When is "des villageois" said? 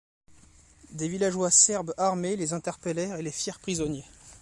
0.93-1.51